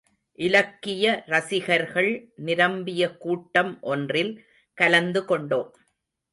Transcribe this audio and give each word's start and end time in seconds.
இலக்கிய 0.39 1.23
ரசிகர்கள் 1.25 2.31
நிரம்பிய 2.35 3.17
கூட்டம் 3.17 3.81
ஒன்றில் 3.81 4.33
கலந்து 4.77 5.25
கொண்டோம். 5.25 5.71